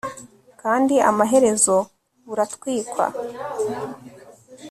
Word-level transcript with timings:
kandi 0.61 0.93
amaherezo 1.09 1.75
buratwikwa 2.27 3.05